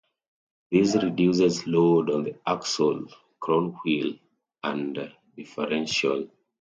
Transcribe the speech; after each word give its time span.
This 0.71 0.95
reduces 0.95 1.67
load 1.67 2.09
on 2.09 2.23
the 2.23 2.33
axle 2.47 3.05
crownwheel 3.39 4.17
and 4.63 5.13
differential. 5.37 6.27